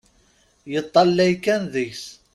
[0.71, 2.05] Yeṭṭalay kan deg-s.